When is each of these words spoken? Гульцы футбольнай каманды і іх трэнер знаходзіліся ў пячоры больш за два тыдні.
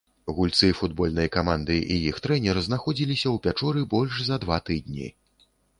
Гульцы 0.37 0.69
футбольнай 0.77 1.29
каманды 1.35 1.77
і 1.97 1.99
іх 2.13 2.17
трэнер 2.25 2.63
знаходзіліся 2.71 3.27
ў 3.35 3.47
пячоры 3.49 3.79
больш 3.95 4.13
за 4.31 4.35
два 4.47 4.57
тыдні. 4.71 5.07